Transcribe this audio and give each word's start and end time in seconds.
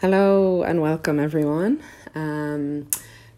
Hello 0.00 0.62
and 0.62 0.80
welcome, 0.80 1.18
everyone. 1.18 1.82
Um, 2.14 2.86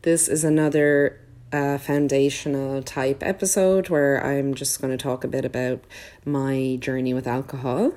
this 0.02 0.28
is 0.28 0.44
another 0.44 1.18
uh, 1.50 1.78
foundational 1.78 2.82
type 2.82 3.22
episode 3.22 3.88
where 3.88 4.22
I'm 4.22 4.54
just 4.54 4.78
going 4.78 4.90
to 4.90 5.02
talk 5.02 5.24
a 5.24 5.28
bit 5.28 5.46
about 5.46 5.82
my 6.26 6.76
journey 6.78 7.14
with 7.14 7.26
alcohol. 7.26 7.94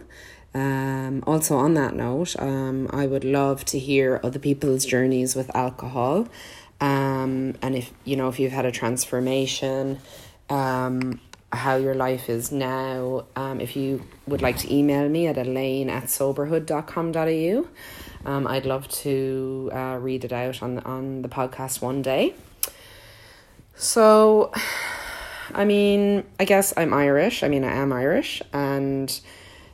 Um, 0.54 1.26
also, 1.28 1.58
on 1.58 1.74
that 1.74 1.94
note, 1.94 2.40
um, 2.40 2.90
I 2.94 3.06
would 3.06 3.26
love 3.26 3.66
to 3.66 3.78
hear 3.78 4.22
other 4.24 4.40
people's 4.40 4.86
journeys 4.86 5.36
with 5.36 5.54
alcohol. 5.54 6.30
Um, 6.80 7.56
and 7.62 7.76
if 7.76 7.92
you 8.06 8.16
know 8.16 8.30
if 8.30 8.40
you've 8.40 8.54
had 8.54 8.66
a 8.66 8.72
transformation, 8.72 10.00
um, 10.50 11.20
how 11.56 11.76
your 11.76 11.94
life 11.94 12.30
is 12.30 12.52
now. 12.52 13.26
Um, 13.36 13.62
if 13.62 13.76
you 13.76 14.04
would 14.28 14.42
like 14.42 14.58
to 14.60 14.74
email 14.74 15.08
me 15.08 15.28
at 15.28 15.38
elaine 15.38 15.90
at 15.90 16.06
soberhood.com.au, 16.06 17.68
um, 18.26 18.48
I'd 18.48 18.66
love 18.66 18.88
to 18.90 19.70
uh, 19.74 19.98
read 20.00 20.26
it 20.26 20.32
out 20.32 20.64
on, 20.64 20.80
on 20.80 21.22
the 21.22 21.30
podcast 21.30 21.82
one 21.82 22.02
day. 22.02 22.34
So, 23.76 24.52
I 25.54 25.66
mean, 25.66 26.24
I 26.40 26.46
guess 26.46 26.74
I'm 26.78 26.94
Irish. 26.94 27.44
I 27.44 27.48
mean, 27.48 27.64
I 27.64 27.76
am 27.76 27.92
Irish, 27.92 28.42
and 28.54 29.20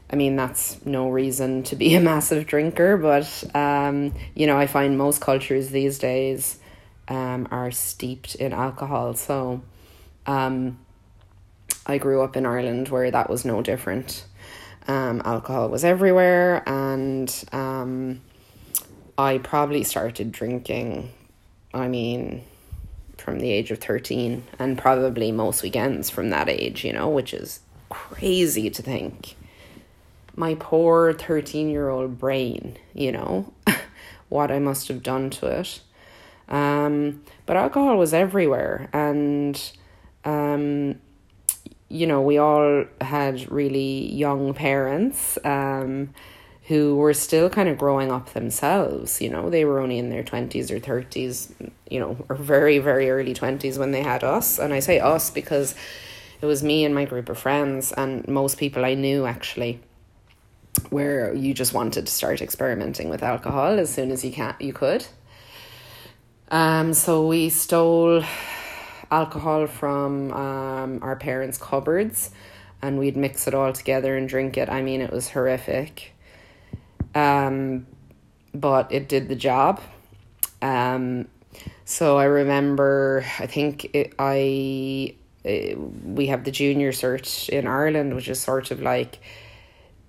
I 0.10 0.16
mean, 0.16 0.36
that's 0.36 0.84
no 0.86 1.10
reason 1.10 1.64
to 1.64 1.76
be 1.76 1.94
a 1.96 2.02
massive 2.02 2.48
drinker, 2.48 2.98
but, 2.98 3.44
um, 3.56 4.14
you 4.36 4.48
know, 4.48 4.58
I 4.58 4.68
find 4.68 4.98
most 4.98 5.22
cultures 5.22 5.70
these 5.70 6.00
days 6.00 6.60
um, 7.08 7.48
are 7.52 7.72
steeped 7.72 8.36
in 8.36 8.54
alcohol. 8.54 9.14
So, 9.16 9.62
um, 10.26 10.80
I 11.86 11.98
grew 11.98 12.22
up 12.22 12.36
in 12.36 12.46
Ireland 12.46 12.90
where 12.90 13.10
that 13.10 13.30
was 13.30 13.46
no 13.46 13.62
different. 13.62 14.26
Um, 14.88 15.22
alcohol 15.26 15.70
was 15.70 15.84
everywhere, 15.84 16.64
and 16.68 17.44
um, 17.52 18.22
I 19.18 19.38
probably 19.38 19.84
started 19.84 20.32
drinking, 20.32 21.12
I 21.74 21.88
mean, 21.88 22.44
from 23.18 23.40
the 23.40 23.52
age 23.52 23.70
of 23.70 23.80
13, 23.80 24.44
and 24.58 24.78
probably 24.78 25.32
most 25.32 25.62
weekends 25.62 26.10
from 26.10 26.30
that 26.32 26.50
age, 26.50 26.84
you 26.84 26.94
know, 26.94 27.10
which 27.10 27.34
is 27.34 27.60
crazy 27.90 28.70
to 28.70 28.82
think. 28.82 29.36
My 30.36 30.56
poor 30.56 31.14
13 31.14 31.70
year 31.70 31.90
old 31.90 32.18
brain, 32.18 32.78
you 32.94 33.12
know, 33.12 33.54
what 34.30 34.52
I 34.52 34.60
must 34.60 34.88
have 34.88 35.04
done 35.04 35.30
to 35.32 35.48
it. 35.48 35.82
Um, 36.48 37.24
but 37.46 37.58
alcohol 37.58 37.98
was 37.98 38.14
everywhere, 38.14 38.90
and 38.92 39.62
um, 40.26 40.96
you 41.90 42.06
know, 42.06 42.22
we 42.22 42.38
all 42.38 42.86
had 43.02 43.52
really 43.52 44.14
young 44.14 44.54
parents 44.54 45.38
um, 45.44 46.14
who 46.68 46.96
were 46.96 47.16
still 47.16 47.50
kind 47.50 47.68
of 47.68 47.78
growing 47.80 48.12
up 48.12 48.34
themselves. 48.34 49.20
You 49.20 49.30
know, 49.30 49.50
they 49.50 49.66
were 49.66 49.80
only 49.80 49.98
in 49.98 50.10
their 50.10 50.24
20s 50.24 50.70
or 50.70 50.80
30s, 50.80 51.52
you 51.90 52.00
know, 52.00 52.16
or 52.30 52.36
very, 52.36 52.78
very 52.78 53.10
early 53.10 53.34
20s 53.34 53.80
when 53.80 53.92
they 53.92 54.04
had 54.04 54.24
us. 54.24 54.60
And 54.60 54.72
I 54.72 54.80
say 54.80 55.00
us 55.00 55.32
because 55.32 55.74
it 56.42 56.46
was 56.46 56.64
me 56.64 56.86
and 56.86 56.94
my 56.94 57.06
group 57.06 57.28
of 57.28 57.40
friends, 57.40 57.92
and 57.92 58.26
most 58.28 58.58
people 58.58 58.86
I 58.86 58.94
knew 58.94 59.26
actually 59.26 59.82
where 60.92 61.34
you 61.34 61.54
just 61.54 61.74
wanted 61.74 62.06
to 62.06 62.12
start 62.12 62.42
experimenting 62.42 63.10
with 63.10 63.24
alcohol 63.24 63.80
as 63.80 63.94
soon 63.94 64.12
as 64.12 64.24
you 64.24 64.32
can 64.32 64.56
you 64.60 64.72
could. 64.72 65.06
Um, 66.52 66.94
so 66.94 67.28
we 67.28 67.50
stole 67.50 68.24
alcohol 69.12 69.68
from 69.68 70.32
um, 70.34 71.00
our 71.02 71.16
parents' 71.16 71.58
cupboards 71.58 72.32
and 72.82 72.98
we'd 72.98 73.18
mix 73.18 73.48
it 73.48 73.54
all 73.54 73.74
together 73.74 74.16
and 74.16 74.30
drink 74.30 74.58
it. 74.58 74.70
I 74.70 74.82
mean, 74.82 75.02
it 75.02 75.12
was 75.12 75.30
horrific. 75.30 76.14
Um, 77.14 77.88
but 78.54 78.92
it 78.92 79.10
did 79.10 79.28
the 79.28 79.36
job. 79.36 79.82
Um, 80.62 81.28
so 81.86 82.18
I 82.18 82.26
remember, 82.26 83.26
I 83.40 83.48
think 83.48 83.94
it, 83.94 84.14
I, 84.20 85.16
it, 85.44 85.78
we 85.80 86.28
have 86.28 86.44
the 86.44 86.52
junior 86.52 86.92
cert 86.92 87.50
in 87.50 87.68
Ireland, 87.68 88.16
which 88.16 88.30
is 88.30 88.40
sort 88.40 88.72
of 88.72 88.82
like 88.82 89.20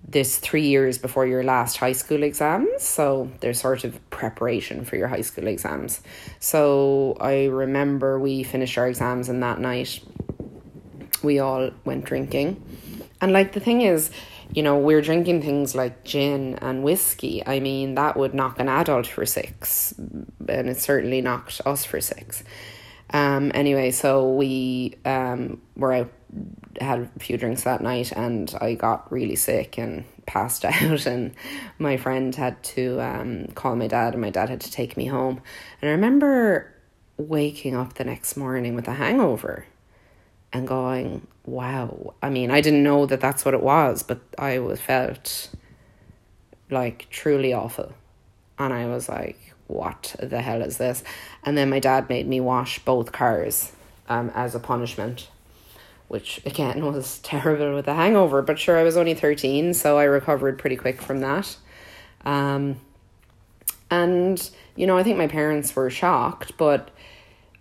this 0.07 0.39
three 0.39 0.67
years 0.67 0.97
before 0.97 1.25
your 1.25 1.43
last 1.43 1.77
high 1.77 1.93
school 1.93 2.23
exams. 2.23 2.83
So 2.83 3.31
there's 3.39 3.61
sort 3.61 3.83
of 3.83 4.09
preparation 4.09 4.83
for 4.83 4.97
your 4.97 5.07
high 5.07 5.21
school 5.21 5.47
exams. 5.47 6.01
So 6.39 7.17
I 7.21 7.45
remember 7.45 8.19
we 8.19 8.43
finished 8.43 8.77
our 8.77 8.87
exams 8.87 9.29
and 9.29 9.41
that 9.41 9.59
night 9.59 10.01
we 11.23 11.39
all 11.39 11.71
went 11.85 12.05
drinking. 12.05 12.61
And 13.21 13.31
like 13.31 13.53
the 13.53 13.59
thing 13.59 13.81
is, 13.81 14.11
you 14.53 14.63
know, 14.63 14.77
we're 14.77 15.01
drinking 15.01 15.41
things 15.41 15.75
like 15.75 16.03
gin 16.03 16.55
and 16.61 16.83
whiskey. 16.83 17.45
I 17.45 17.59
mean, 17.59 17.95
that 17.95 18.17
would 18.17 18.33
knock 18.33 18.59
an 18.59 18.67
adult 18.67 19.07
for 19.07 19.25
six, 19.25 19.93
and 19.97 20.69
it 20.69 20.77
certainly 20.77 21.21
knocked 21.21 21.61
us 21.65 21.85
for 21.85 22.01
six. 22.01 22.43
Um, 23.13 23.51
anyway, 23.53 23.91
so 23.91 24.33
we 24.33 24.95
um, 25.05 25.61
were 25.75 25.93
out 25.93 26.11
had 26.79 27.09
a 27.15 27.19
few 27.19 27.37
drinks 27.37 27.63
that 27.63 27.81
night 27.81 28.11
and 28.11 28.53
I 28.61 28.75
got 28.75 29.11
really 29.11 29.35
sick 29.35 29.77
and 29.77 30.05
passed 30.25 30.63
out 30.63 31.05
and 31.05 31.33
my 31.79 31.97
friend 31.97 32.33
had 32.33 32.61
to 32.63 33.01
um, 33.01 33.47
call 33.55 33.75
my 33.75 33.87
dad 33.87 34.13
and 34.13 34.21
my 34.21 34.29
dad 34.29 34.49
had 34.49 34.61
to 34.61 34.71
take 34.71 34.95
me 34.95 35.07
home. 35.07 35.41
And 35.81 35.89
I 35.89 35.93
remember 35.93 36.71
waking 37.17 37.75
up 37.75 37.95
the 37.95 38.03
next 38.03 38.37
morning 38.37 38.75
with 38.75 38.87
a 38.87 38.93
hangover 38.93 39.65
and 40.53 40.67
going, 40.67 41.27
wow. 41.45 42.13
I 42.21 42.29
mean, 42.29 42.51
I 42.51 42.61
didn't 42.61 42.83
know 42.83 43.05
that 43.05 43.21
that's 43.21 43.45
what 43.45 43.53
it 43.53 43.61
was, 43.61 44.03
but 44.03 44.21
I 44.37 44.59
felt 44.75 45.49
like 46.69 47.07
truly 47.09 47.53
awful. 47.53 47.93
And 48.57 48.73
I 48.73 48.87
was 48.87 49.09
like, 49.09 49.53
what 49.67 50.15
the 50.19 50.41
hell 50.41 50.61
is 50.61 50.77
this? 50.77 51.03
And 51.43 51.57
then 51.57 51.69
my 51.69 51.79
dad 51.79 52.09
made 52.09 52.27
me 52.27 52.39
wash 52.39 52.79
both 52.79 53.11
cars 53.11 53.71
um, 54.09 54.29
as 54.35 54.55
a 54.55 54.59
punishment 54.59 55.29
which 56.11 56.41
again 56.45 56.85
was 56.93 57.19
terrible 57.19 57.73
with 57.73 57.85
the 57.85 57.93
hangover. 57.93 58.41
But 58.41 58.59
sure, 58.59 58.77
I 58.77 58.83
was 58.83 58.97
only 58.97 59.13
13, 59.13 59.73
so 59.73 59.97
I 59.97 60.03
recovered 60.03 60.59
pretty 60.59 60.75
quick 60.75 61.01
from 61.01 61.21
that. 61.21 61.55
Um, 62.25 62.81
and, 63.89 64.49
you 64.75 64.85
know, 64.87 64.97
I 64.97 65.03
think 65.03 65.17
my 65.17 65.27
parents 65.27 65.73
were 65.73 65.89
shocked, 65.89 66.57
but 66.57 66.91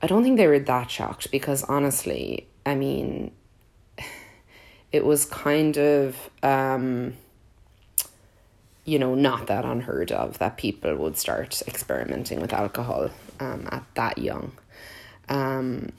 I 0.02 0.08
don't 0.08 0.24
think 0.24 0.36
they 0.36 0.48
were 0.48 0.58
that 0.58 0.90
shocked 0.90 1.30
because 1.30 1.62
honestly, 1.62 2.48
I 2.66 2.74
mean, 2.74 3.30
it 4.92 5.04
was 5.04 5.26
kind 5.26 5.78
of, 5.78 6.16
um, 6.42 7.14
you 8.84 8.98
know, 8.98 9.14
not 9.14 9.46
that 9.46 9.64
unheard 9.64 10.10
of 10.10 10.38
that 10.38 10.56
people 10.56 10.96
would 10.96 11.16
start 11.16 11.62
experimenting 11.68 12.40
with 12.40 12.52
alcohol 12.52 13.10
um, 13.38 13.68
at 13.70 13.84
that 13.94 14.18
young. 14.18 14.50
Um, 15.28 15.92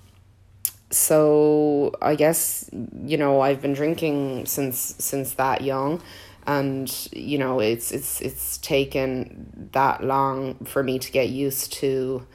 so 0.92 1.94
I 2.02 2.16
guess 2.16 2.70
you 3.06 3.18
know 3.18 3.42
I've 3.42 3.62
been 3.62 3.74
drinking 3.74 4.46
since 4.46 4.96
since 5.00 5.34
that 5.36 5.62
young 5.62 6.02
and 6.48 7.10
you 7.12 7.38
know 7.38 7.60
it's 7.60 7.92
it's 7.92 8.22
it's 8.22 8.58
taken 8.58 9.70
that 9.74 10.04
long 10.04 10.56
for 10.66 10.84
me 10.84 11.00
to 11.00 11.12
get 11.12 11.30
used 11.30 11.74
to 11.74 12.26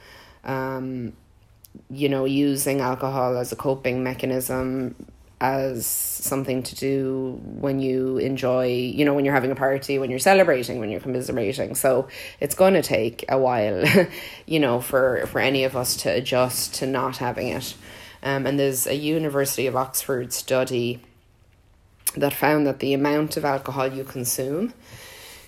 um 0.43 1.13
you 1.89 2.09
know 2.09 2.25
using 2.25 2.81
alcohol 2.81 3.37
as 3.37 3.51
a 3.51 3.55
coping 3.55 4.03
mechanism 4.03 4.95
as 5.39 5.85
something 5.85 6.63
to 6.63 6.73
do 6.73 7.39
when 7.43 7.79
you 7.79 8.17
enjoy 8.17 8.65
you 8.65 9.05
know 9.05 9.13
when 9.13 9.23
you're 9.23 9.35
having 9.35 9.51
a 9.51 9.55
party 9.55 9.99
when 9.99 10.09
you're 10.09 10.17
celebrating 10.17 10.79
when 10.79 10.89
you're 10.89 10.99
commiserating. 10.99 11.75
So 11.75 12.07
it's 12.39 12.55
going 12.55 12.73
to 12.73 12.81
take 12.81 13.23
a 13.29 13.37
while 13.37 13.83
you 14.47 14.59
know 14.59 14.81
for 14.81 15.27
for 15.27 15.39
any 15.39 15.63
of 15.63 15.75
us 15.75 15.95
to 15.97 16.09
adjust 16.09 16.73
to 16.75 16.87
not 16.87 17.17
having 17.17 17.49
it 17.49 17.75
um, 18.23 18.45
and 18.45 18.59
there's 18.59 18.87
a 18.87 18.95
University 18.95 19.67
of 19.67 19.75
Oxford 19.75 20.33
study 20.33 21.01
that 22.15 22.33
found 22.33 22.65
that 22.65 22.79
the 22.79 22.93
amount 22.93 23.37
of 23.37 23.45
alcohol 23.45 23.87
you 23.87 24.03
consume 24.03 24.73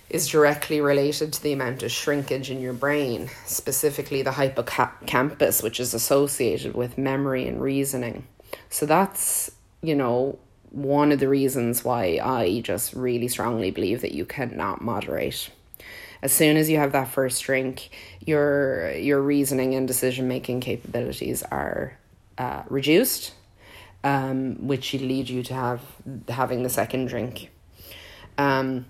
is 0.10 0.28
directly 0.28 0.82
related 0.82 1.32
to 1.34 1.44
the 1.44 1.54
amount 1.54 1.84
of 1.84 1.92
shrinkage 1.92 2.50
in 2.50 2.60
your 2.60 2.74
brain, 2.74 3.30
specifically 3.46 4.22
the 4.22 4.32
hippocampus, 4.32 5.62
which 5.62 5.80
is 5.80 5.94
associated 5.94 6.74
with 6.74 6.98
memory 6.98 7.48
and 7.48 7.62
reasoning. 7.62 8.26
So 8.70 8.86
that's, 8.86 9.52
you 9.82 9.96
know, 9.96 10.40
one 10.72 11.12
of 11.12 11.20
the 11.20 11.28
reasons 11.28 11.84
why 11.84 12.20
I 12.24 12.62
just 12.62 12.94
really 12.94 13.28
strongly 13.28 13.72
believe 13.72 14.02
that 14.02 14.14
you 14.14 14.26
cannot 14.26 14.82
moderate. 14.82 15.50
As 16.22 16.32
soon 16.32 16.58
as 16.58 16.70
you 16.70 16.78
have 16.78 16.92
that 16.92 17.08
first 17.08 17.44
drink, 17.44 17.90
your 18.26 18.92
your 18.92 19.22
reasoning 19.22 19.76
and 19.76 19.88
decision 19.88 20.28
making 20.28 20.60
capabilities 20.60 21.44
are 21.44 21.98
uh, 22.40 22.64
reduced, 22.70 23.34
um, 24.04 24.66
which 24.66 24.94
lead 24.94 25.30
you 25.30 25.44
to 25.44 25.54
have 25.54 25.82
having 26.30 26.64
the 26.64 26.70
second 26.70 27.08
drink. 27.08 27.52
Um, 28.38 28.86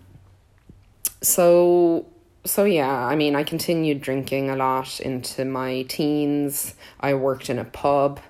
so 1.21 2.05
so 2.45 2.63
yeah, 2.63 2.89
I 2.89 3.15
mean, 3.15 3.35
I 3.35 3.43
continued 3.43 3.99
drinking 4.01 4.49
a 4.49 4.55
lot 4.55 5.01
into 5.01 5.43
my 5.43 5.81
teens. 5.83 6.75
I 6.99 7.15
worked 7.15 7.49
in 7.49 7.59
a 7.59 7.65
pub 7.65 8.21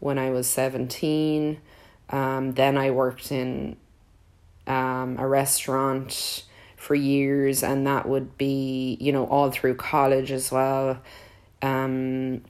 when 0.00 0.18
I 0.18 0.30
was 0.30 0.48
seventeen. 0.48 1.60
Um, 2.10 2.52
then 2.52 2.76
I 2.76 2.90
worked 2.90 3.30
in 3.30 3.76
um, 4.66 5.16
a 5.18 5.26
restaurant 5.26 6.44
for 6.76 6.94
years, 6.94 7.62
and 7.62 7.86
that 7.86 8.08
would 8.08 8.36
be, 8.36 8.98
you 9.00 9.12
know, 9.12 9.26
all 9.26 9.50
through 9.50 9.76
college 9.76 10.32
as 10.32 10.50
well. 10.50 11.00
Um, 11.62 12.42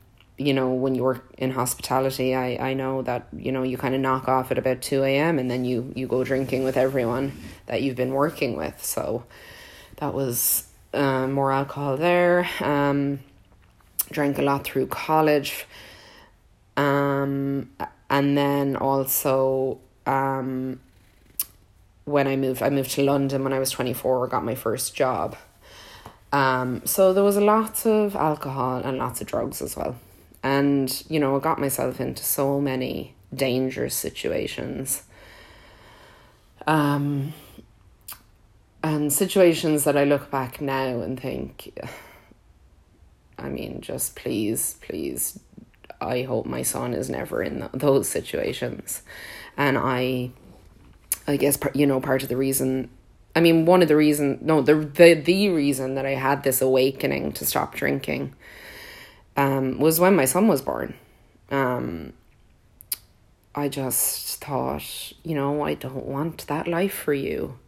you 0.47 0.55
know, 0.55 0.71
when 0.71 0.94
you 0.94 1.03
work 1.03 1.35
in 1.39 1.50
hospitality, 1.50 2.35
I, 2.35 2.71
I 2.71 2.75
know 2.75 3.03
that, 3.03 3.29
you 3.33 3.53
know, 3.53 3.62
you 3.62 3.77
kind 3.79 3.94
of 3.94 4.00
knock 4.00 4.29
off 4.29 4.50
at 4.50 4.59
about 4.59 4.83
2 4.83 5.05
a.m. 5.05 5.39
and 5.39 5.50
then 5.50 5.65
you, 5.65 5.93
you 5.94 6.06
go 6.06 6.25
drinking 6.25 6.65
with 6.65 6.77
everyone 6.77 7.33
that 7.67 7.83
you've 7.83 7.97
been 7.97 8.12
working 8.12 8.56
with. 8.56 8.85
So 8.85 9.25
that 9.97 10.15
was 10.15 10.67
um, 10.93 11.33
more 11.33 11.53
alcohol 11.53 11.97
there. 11.97 12.49
Um, 12.61 13.21
drank 14.11 14.39
a 14.39 14.43
lot 14.43 14.65
through 14.65 14.89
college. 14.89 15.67
Um, 16.77 17.71
and 18.11 18.37
then 18.37 18.77
also 18.77 19.79
um, 20.06 20.81
when 22.05 22.27
I 22.27 22.37
moved, 22.37 22.62
I 22.62 22.71
moved 22.71 22.91
to 22.93 23.03
London 23.03 23.45
when 23.45 23.53
I 23.53 23.59
was 23.59 23.71
24, 23.71 24.29
got 24.29 24.45
my 24.45 24.55
first 24.55 24.95
job. 24.95 25.37
Um, 26.33 26.83
so 26.87 27.12
there 27.12 27.25
was 27.25 27.37
lots 27.37 27.87
of 27.87 28.17
alcohol 28.17 28.79
and 28.85 28.99
lots 28.99 29.21
of 29.21 29.27
drugs 29.27 29.61
as 29.61 29.77
well. 29.77 29.97
And, 30.43 31.05
you 31.09 31.21
know, 31.21 31.37
I 31.37 31.39
got 31.39 31.61
myself 31.61 32.00
into 32.00 32.25
so 32.25 32.61
many 32.61 33.15
dangerous 33.33 33.94
situations. 33.94 35.05
Um, 36.67 37.33
and 38.83 39.12
situations 39.12 39.85
that 39.85 39.97
I 39.97 40.05
look 40.05 40.31
back 40.31 40.61
now 40.61 41.00
and 41.00 41.19
think, 41.19 41.79
I 43.39 43.49
mean, 43.49 43.81
just 43.81 44.17
please, 44.17 44.77
please, 44.83 45.39
I 46.00 46.23
hope 46.23 46.47
my 46.47 46.62
son 46.62 46.95
is 46.95 47.09
never 47.09 47.43
in 47.43 47.69
those 47.73 48.09
situations. 48.09 49.03
And 49.56 49.79
I, 49.79 50.31
I 51.27 51.37
guess, 51.37 51.59
you 51.75 51.87
know, 51.87 52.00
part 52.00 52.23
of 52.23 52.29
the 52.29 52.37
reason, 52.37 52.91
I 53.35 53.41
mean, 53.41 53.65
one 53.67 53.83
of 53.83 53.88
the 53.88 53.97
reason, 53.97 54.38
no, 54.43 54.61
the, 54.61 54.75
the, 54.75 55.15
the 55.15 55.49
reason 55.50 55.95
that 55.95 56.06
I 56.06 56.15
had 56.15 56.43
this 56.43 56.61
awakening 56.61 57.33
to 57.33 57.47
stop 57.47 57.75
drinking 57.75 58.35
um, 59.37 59.79
was 59.79 60.00
when 60.00 60.17
my 60.17 60.25
son 60.25 60.49
was 60.49 60.62
born. 60.62 60.94
Um, 61.50 62.12
I 63.55 63.69
just 63.69 64.43
thought, 64.43 65.12
you 65.23 65.34
know, 65.34 65.62
I 65.62 65.75
don't 65.75 66.06
want 66.06 66.46
that 66.46 66.67
life 66.67 66.94
for 66.94 67.12
you. 67.12 67.58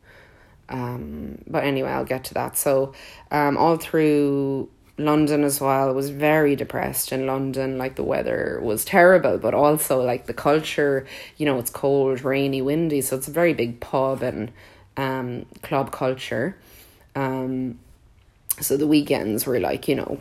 Um, 0.69 1.43
but 1.47 1.65
anyway, 1.65 1.91
I'll 1.91 2.07
get 2.07 2.25
to 2.25 2.35
that. 2.35 2.57
So, 2.57 2.95
um, 3.31 3.59
all 3.59 3.77
through 3.77 4.71
London 4.97 5.45
as 5.45 5.61
well, 5.61 5.89
I 5.89 5.93
was 5.93 6.09
very 6.11 6.57
depressed 6.57 7.13
in 7.13 7.27
London. 7.27 7.77
Like 7.77 7.97
the 7.97 8.05
weather 8.05 8.61
was 8.63 8.85
terrible, 8.85 9.39
but 9.39 9.53
also 9.53 10.03
like 10.03 10.27
the 10.27 10.35
culture, 10.35 11.07
you 11.37 11.45
know, 11.45 11.59
it's 11.59 11.71
cold, 11.71 12.23
rainy, 12.23 12.63
windy. 12.63 13.03
So 13.03 13.17
it's 13.17 13.29
a 13.29 13.33
very 13.33 13.53
big 13.53 13.81
pub 13.81 14.23
and 14.23 14.53
um, 14.97 15.47
club 15.63 15.93
culture. 15.93 16.57
Um, 17.15 17.79
so 18.61 18.77
the 18.77 18.87
weekends 18.87 19.47
were 19.47 19.61
like, 19.61 19.89
you 19.89 19.97
know, 19.97 20.21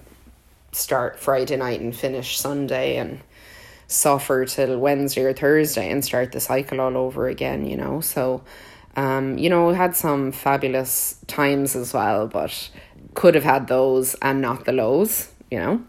start 0.76 1.20
Friday 1.20 1.56
night 1.56 1.82
and 1.82 1.96
finish 1.96 2.40
Sunday 2.40 2.98
and 2.98 3.22
suffer 3.88 4.46
till 4.46 4.78
Wednesday 4.80 5.24
or 5.24 5.34
Thursday 5.34 5.90
and 5.90 6.04
start 6.04 6.32
the 6.32 6.40
cycle 6.40 6.82
all 6.82 6.98
over 6.98 7.28
again, 7.28 7.66
you 7.66 7.78
know. 7.78 8.02
So, 8.02 8.44
um, 8.96 9.38
you 9.38 9.50
know, 9.50 9.72
had 9.72 9.96
some 9.96 10.32
fabulous 10.32 11.18
times 11.28 11.76
as 11.76 11.94
well, 11.94 12.28
but 12.28 12.70
could 13.14 13.36
have 13.36 13.44
had 13.44 13.68
those 13.68 14.16
and 14.16 14.42
not 14.42 14.66
the 14.66 14.72
lows, 14.72 15.32
you 15.52 15.60
know. 15.60 15.84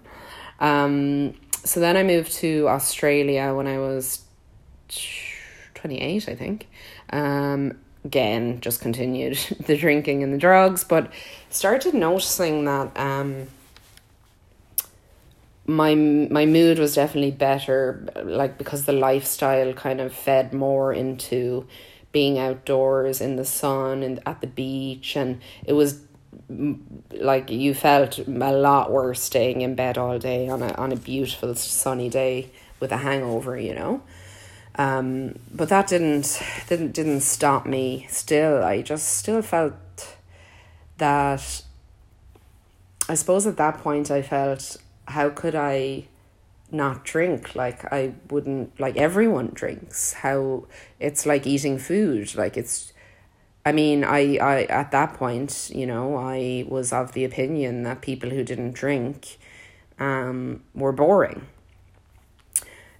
Um, 0.60 1.34
so 1.64 1.80
then 1.80 1.96
I 1.96 2.02
moved 2.02 2.32
to 2.34 2.68
Australia 2.68 3.54
when 3.54 3.66
I 3.66 3.78
was 3.78 4.22
28, 5.74 6.28
I 6.28 6.34
think. 6.34 6.68
Um, 7.10 7.78
again, 8.04 8.60
just 8.60 8.80
continued 8.80 9.36
the 9.66 9.76
drinking 9.76 10.22
and 10.22 10.32
the 10.32 10.38
drugs, 10.38 10.84
but 10.84 11.10
started 11.50 11.94
noticing 11.94 12.64
that 12.64 12.96
um, 12.98 13.46
my 15.66 15.94
my 15.94 16.46
mood 16.46 16.78
was 16.78 16.94
definitely 16.94 17.30
better 17.30 18.06
like 18.24 18.58
because 18.58 18.84
the 18.84 18.92
lifestyle 18.92 19.72
kind 19.72 20.00
of 20.00 20.12
fed 20.12 20.52
more 20.52 20.92
into 20.92 21.66
being 22.12 22.38
outdoors 22.38 23.20
in 23.20 23.36
the 23.36 23.44
sun 23.44 24.02
and 24.02 24.20
at 24.26 24.40
the 24.40 24.46
beach. 24.46 25.16
And 25.16 25.40
it 25.64 25.72
was 25.72 26.00
like 27.10 27.50
you 27.50 27.74
felt 27.74 28.18
a 28.18 28.52
lot 28.52 28.92
worse 28.92 29.22
staying 29.22 29.62
in 29.62 29.74
bed 29.74 29.96
all 29.96 30.18
day 30.18 30.48
on 30.48 30.62
a 30.62 30.72
on 30.74 30.92
a 30.92 30.96
beautiful 30.96 31.54
sunny 31.54 32.08
day 32.08 32.50
with 32.80 32.92
a 32.92 32.98
hangover 32.98 33.58
you 33.58 33.74
know? 33.74 34.02
Um 34.76 35.38
but 35.52 35.70
that 35.70 35.86
didn't 35.86 36.40
didn't 36.68 36.92
didn't 36.92 37.20
stop 37.20 37.64
me 37.64 38.06
still. 38.10 38.62
I 38.62 38.82
just 38.82 39.08
still 39.16 39.42
felt 39.42 39.74
that 40.98 41.62
i 43.08 43.14
suppose 43.14 43.46
at 43.46 43.56
that 43.56 43.78
point 43.78 44.10
i 44.10 44.22
felt 44.22 44.76
how 45.06 45.30
could 45.30 45.54
I 45.54 46.06
not 46.70 47.04
drink? 47.04 47.54
Like 47.54 47.90
I 47.92 48.14
wouldn't 48.30 48.78
like 48.80 48.96
everyone 48.96 49.50
drinks. 49.54 50.14
How 50.14 50.66
it's 51.00 51.26
like 51.26 51.46
eating 51.46 51.78
food. 51.78 52.34
Like 52.34 52.56
it's 52.56 52.92
I 53.66 53.72
mean, 53.72 54.04
I, 54.04 54.36
I 54.36 54.62
at 54.64 54.90
that 54.90 55.14
point, 55.14 55.70
you 55.74 55.86
know, 55.86 56.16
I 56.16 56.66
was 56.68 56.92
of 56.92 57.12
the 57.12 57.24
opinion 57.24 57.82
that 57.84 58.02
people 58.02 58.30
who 58.30 58.44
didn't 58.44 58.72
drink 58.72 59.38
um 59.98 60.62
were 60.74 60.92
boring 60.92 61.46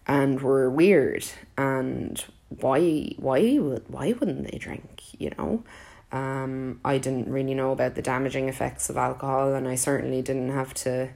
and 0.06 0.40
were 0.40 0.70
weird 0.70 1.26
and 1.58 2.24
why 2.60 3.12
why 3.16 3.58
would 3.58 3.84
why 3.88 4.12
wouldn't 4.12 4.50
they 4.50 4.58
drink, 4.58 5.02
you 5.18 5.30
know? 5.36 5.64
Um 6.12 6.80
I 6.84 6.98
didn't 6.98 7.28
really 7.28 7.54
know 7.54 7.72
about 7.72 7.94
the 7.96 8.02
damaging 8.02 8.48
effects 8.48 8.88
of 8.90 8.96
alcohol 8.96 9.54
and 9.54 9.66
I 9.66 9.74
certainly 9.74 10.22
didn't 10.22 10.50
have 10.50 10.72
to 10.74 11.10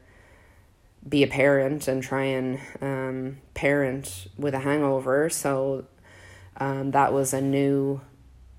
be 1.08 1.22
a 1.22 1.26
parent 1.26 1.88
and 1.88 2.02
try 2.02 2.24
and 2.24 2.60
um, 2.80 3.38
parent 3.54 4.28
with 4.36 4.54
a 4.54 4.60
hangover. 4.60 5.30
So 5.30 5.84
um, 6.56 6.90
that 6.90 7.12
was 7.12 7.32
a 7.32 7.40
new, 7.40 8.00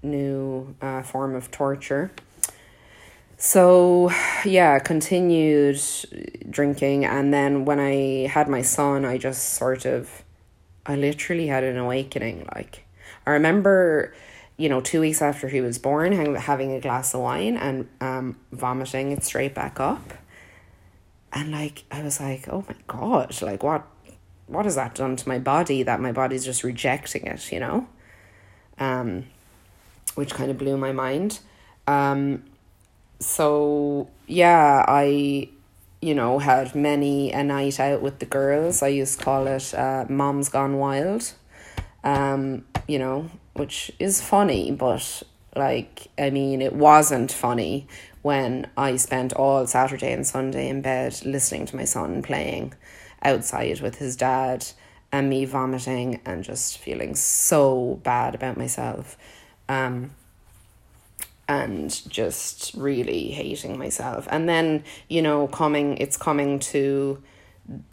new 0.01 0.75
uh, 0.81 1.03
form 1.03 1.35
of 1.35 1.51
torture. 1.51 2.11
So 3.37 4.11
yeah, 4.43 4.79
continued 4.79 5.79
drinking, 6.49 7.05
and 7.05 7.33
then 7.33 7.63
when 7.63 7.79
I 7.79 8.27
had 8.27 8.49
my 8.49 8.61
son, 8.61 9.05
I 9.05 9.17
just 9.17 9.53
sort 9.53 9.85
of, 9.85 10.23
I 10.85 10.97
literally 10.97 11.47
had 11.47 11.63
an 11.63 11.77
awakening. 11.77 12.49
Like 12.53 12.85
I 13.25 13.31
remember, 13.31 14.13
you 14.57 14.67
know, 14.67 14.81
two 14.81 14.99
weeks 14.99 15.21
after 15.21 15.47
he 15.47 15.61
was 15.61 15.77
born, 15.77 16.11
having 16.35 16.73
a 16.73 16.81
glass 16.81 17.13
of 17.13 17.21
wine 17.21 17.55
and 17.55 17.87
um, 18.01 18.35
vomiting 18.51 19.13
it 19.13 19.23
straight 19.23 19.55
back 19.55 19.79
up 19.79 20.01
and 21.33 21.51
like 21.51 21.83
I 21.91 22.03
was 22.03 22.19
like, 22.19 22.47
oh 22.49 22.63
my 22.67 22.75
god, 22.87 23.41
like 23.41 23.63
what 23.63 23.85
what 24.47 24.65
has 24.65 24.75
that 24.75 24.95
done 24.95 25.15
to 25.15 25.27
my 25.27 25.39
body 25.39 25.83
that 25.83 25.99
my 25.99 26.11
body's 26.11 26.45
just 26.45 26.63
rejecting 26.63 27.25
it, 27.25 27.51
you 27.51 27.59
know? 27.59 27.87
Um 28.79 29.25
which 30.15 30.33
kind 30.33 30.49
of 30.51 30.57
blew 30.57 30.77
my 30.77 30.91
mind. 30.91 31.39
Um 31.87 32.43
so 33.19 34.09
yeah, 34.27 34.83
I 34.87 35.49
you 36.01 36.15
know, 36.15 36.39
had 36.39 36.75
many 36.75 37.31
a 37.31 37.43
night 37.43 37.79
out 37.79 38.01
with 38.01 38.19
the 38.19 38.25
girls. 38.25 38.81
I 38.81 38.87
used 38.87 39.19
to 39.19 39.25
call 39.25 39.47
it 39.47 39.73
uh, 39.73 40.05
Mom's 40.07 40.49
Gone 40.49 40.77
Wild. 40.77 41.33
Um, 42.03 42.65
you 42.87 42.97
know, 42.97 43.29
which 43.53 43.91
is 43.99 44.21
funny, 44.21 44.71
but 44.71 45.23
like, 45.55 46.07
I 46.17 46.29
mean, 46.29 46.61
it 46.61 46.73
wasn't 46.73 47.31
funny 47.31 47.87
when 48.21 48.69
I 48.77 48.97
spent 48.97 49.33
all 49.33 49.65
Saturday 49.67 50.11
and 50.11 50.25
Sunday 50.25 50.69
in 50.69 50.81
bed 50.81 51.19
listening 51.25 51.65
to 51.67 51.75
my 51.75 51.85
son 51.85 52.21
playing 52.21 52.73
outside 53.21 53.81
with 53.81 53.95
his 53.95 54.15
dad 54.15 54.65
and 55.11 55.29
me 55.29 55.45
vomiting 55.45 56.21
and 56.25 56.43
just 56.43 56.77
feeling 56.77 57.15
so 57.15 57.99
bad 58.03 58.35
about 58.35 58.57
myself. 58.57 59.17
Um, 59.67 60.11
and 61.47 62.07
just 62.07 62.75
really 62.75 63.29
hating 63.29 63.77
myself. 63.77 64.27
And 64.29 64.47
then, 64.47 64.83
you 65.07 65.23
know, 65.23 65.47
coming 65.47 65.97
it's 65.97 66.15
coming 66.15 66.59
to 66.59 67.21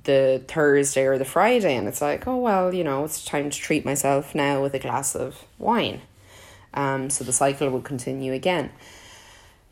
the 0.05 0.43
Thursday 0.47 1.05
or 1.05 1.19
the 1.19 1.25
Friday 1.25 1.75
and 1.75 1.89
it's 1.89 2.03
like, 2.03 2.27
oh 2.27 2.37
well, 2.37 2.75
you 2.75 2.85
know, 2.85 3.05
it's 3.05 3.25
time 3.25 3.49
to 3.49 3.59
treat 3.59 3.85
myself 3.85 4.35
now 4.35 4.63
with 4.63 4.75
a 4.75 4.79
glass 4.79 5.15
of 5.15 5.45
wine. 5.59 6.03
Um 6.77 7.11
so 7.11 7.25
the 7.25 7.33
cycle 7.33 7.69
would 7.71 7.85
continue 7.85 8.33
again. 8.33 8.71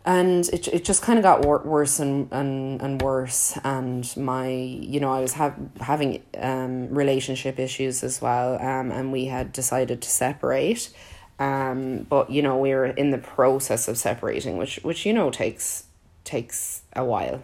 And 0.07 0.47
it 0.49 0.69
it 0.69 0.85
just 0.85 1.03
kind 1.03 1.19
of 1.19 1.23
got 1.23 1.45
wor- 1.47 1.63
worse 1.65 1.99
and, 1.99 2.29
and 2.33 2.81
and 2.83 3.01
worse. 3.01 3.59
And 3.65 4.05
my 4.17 4.49
you 4.49 5.01
know 5.01 5.13
I 5.13 5.21
was 5.21 5.35
have 5.35 5.55
having 5.81 6.23
um 6.39 6.89
relationship 6.95 7.59
issues 7.59 8.03
as 8.03 8.21
well 8.21 8.55
um 8.61 8.91
and 8.91 9.13
we 9.13 9.27
had 9.27 9.53
decided 9.53 10.03
to 10.03 10.11
separate. 10.11 10.91
Um 11.39 12.07
but 12.09 12.31
you 12.31 12.43
know 12.43 12.57
we 12.59 12.71
were 12.75 12.87
in 12.87 13.11
the 13.11 13.19
process 13.19 13.89
of 13.89 13.97
separating 13.99 14.57
which 14.57 14.77
which 14.83 15.07
you 15.07 15.13
know 15.13 15.31
takes 15.31 15.85
takes 16.25 16.83
a 16.95 17.05
while 17.05 17.43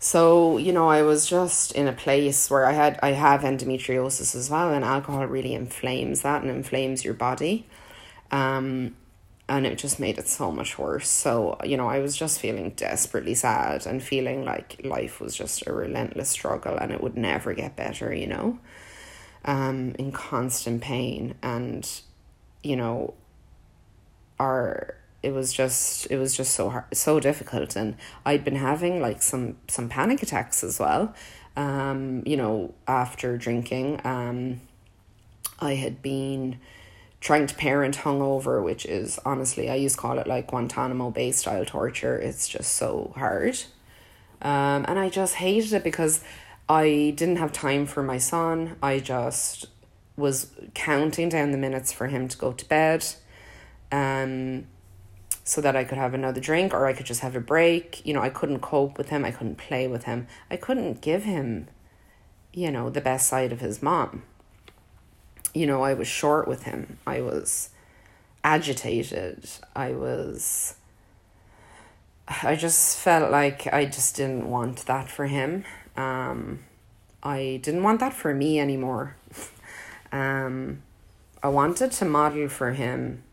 so 0.00 0.58
you 0.58 0.72
know 0.72 0.88
I 0.88 1.02
was 1.02 1.28
just 1.28 1.72
in 1.72 1.86
a 1.88 1.92
place 1.92 2.50
where 2.50 2.66
I 2.66 2.72
had 2.72 2.98
I 3.02 3.12
have 3.12 3.42
endometriosis 3.42 4.34
as 4.34 4.50
well 4.50 4.72
and 4.72 4.84
alcohol 4.84 5.26
really 5.26 5.54
inflames 5.54 6.22
that 6.22 6.42
and 6.42 6.50
inflames 6.50 7.04
your 7.04 7.14
body 7.14 7.66
um 8.32 8.96
and 9.50 9.66
it 9.66 9.78
just 9.78 9.98
made 9.98 10.16
it 10.16 10.28
so 10.28 10.52
much 10.52 10.78
worse. 10.78 11.08
So, 11.08 11.58
you 11.64 11.76
know, 11.76 11.88
I 11.88 11.98
was 11.98 12.16
just 12.16 12.38
feeling 12.38 12.70
desperately 12.70 13.34
sad 13.34 13.84
and 13.84 14.00
feeling 14.00 14.44
like 14.44 14.80
life 14.84 15.20
was 15.20 15.34
just 15.36 15.66
a 15.66 15.72
relentless 15.72 16.28
struggle 16.30 16.76
and 16.76 16.92
it 16.92 17.02
would 17.02 17.16
never 17.16 17.52
get 17.52 17.74
better, 17.74 18.14
you 18.14 18.28
know, 18.28 18.60
um, 19.44 19.96
in 19.98 20.12
constant 20.12 20.82
pain. 20.82 21.34
And, 21.42 21.88
you 22.62 22.76
know, 22.76 23.14
our 24.38 24.94
it 25.22 25.32
was 25.32 25.52
just 25.52 26.06
it 26.10 26.18
was 26.18 26.36
just 26.36 26.54
so 26.54 26.70
hard, 26.70 26.84
so 26.92 27.20
difficult 27.20 27.76
and 27.76 27.96
I'd 28.24 28.44
been 28.44 28.56
having 28.56 29.00
like 29.00 29.22
some 29.22 29.56
some 29.68 29.88
panic 29.88 30.22
attacks 30.22 30.64
as 30.64 30.78
well 30.78 31.14
um 31.56 32.22
you 32.24 32.36
know 32.36 32.74
after 32.86 33.36
drinking 33.36 34.00
um 34.04 34.60
I 35.60 35.74
had 35.74 36.02
been 36.02 36.58
trying 37.20 37.46
to 37.46 37.54
parent 37.54 37.98
hungover, 37.98 38.62
which 38.62 38.86
is 38.86 39.18
honestly, 39.24 39.68
I 39.70 39.74
used 39.74 39.96
to 39.96 40.00
call 40.00 40.18
it 40.18 40.26
like 40.26 40.48
Guantanamo 40.48 41.10
Bay 41.10 41.32
style 41.32 41.64
torture. 41.64 42.16
It's 42.16 42.48
just 42.48 42.74
so 42.74 43.12
hard. 43.16 43.60
Um, 44.42 44.86
and 44.88 44.98
I 44.98 45.10
just 45.10 45.34
hated 45.34 45.72
it 45.74 45.84
because 45.84 46.24
I 46.68 47.12
didn't 47.16 47.36
have 47.36 47.52
time 47.52 47.86
for 47.86 48.02
my 48.02 48.16
son. 48.16 48.76
I 48.82 49.00
just 49.00 49.66
was 50.16 50.50
counting 50.74 51.28
down 51.28 51.50
the 51.50 51.58
minutes 51.58 51.92
for 51.92 52.06
him 52.06 52.26
to 52.28 52.38
go 52.38 52.52
to 52.52 52.64
bed. 52.66 53.06
Um, 53.92 54.66
so 55.44 55.60
that 55.60 55.76
I 55.76 55.84
could 55.84 55.98
have 55.98 56.14
another 56.14 56.40
drink 56.40 56.72
or 56.74 56.86
I 56.86 56.92
could 56.92 57.06
just 57.06 57.20
have 57.20 57.34
a 57.34 57.40
break. 57.40 58.04
You 58.04 58.14
know, 58.14 58.22
I 58.22 58.28
couldn't 58.28 58.60
cope 58.60 58.98
with 58.98 59.08
him. 59.08 59.24
I 59.24 59.30
couldn't 59.30 59.56
play 59.56 59.88
with 59.88 60.04
him. 60.04 60.26
I 60.50 60.56
couldn't 60.56 61.00
give 61.00 61.24
him, 61.24 61.68
you 62.52 62.70
know, 62.70 62.90
the 62.90 63.00
best 63.00 63.28
side 63.28 63.52
of 63.52 63.60
his 63.60 63.82
mom 63.82 64.22
you 65.54 65.66
know, 65.66 65.82
I 65.82 65.94
was 65.94 66.08
short 66.08 66.46
with 66.46 66.64
him. 66.64 66.98
I 67.06 67.20
was 67.20 67.70
agitated. 68.44 69.48
I 69.74 69.92
was. 69.92 70.76
I 72.28 72.54
just 72.54 72.98
felt 72.98 73.32
like 73.32 73.66
I 73.72 73.86
just 73.86 74.16
didn't 74.16 74.48
want 74.48 74.86
that 74.86 75.10
for 75.10 75.26
him. 75.26 75.64
Um, 75.96 76.60
I 77.22 77.60
didn't 77.62 77.82
want 77.82 78.00
that 78.00 78.14
for 78.14 78.32
me 78.32 78.60
anymore. 78.60 79.16
um, 80.12 80.82
I 81.42 81.48
wanted 81.48 81.90
to 81.92 82.04
model 82.04 82.48
for 82.48 82.72
him 82.72 83.24